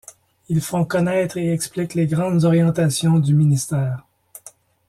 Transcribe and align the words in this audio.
Ils 0.49 0.61
font 0.61 0.83
connaître 0.83 1.37
et 1.37 1.53
expliquent 1.53 1.93
les 1.93 2.07
grandes 2.07 2.43
orientations 2.45 3.19
du 3.19 3.35
ministère. 3.35 4.03